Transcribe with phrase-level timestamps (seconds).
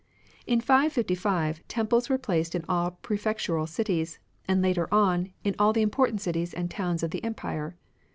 [0.47, 5.83] In 565 temples were placed in all prefectural cities; and later on, in all the
[5.83, 7.75] im portant cities and towns of the empire.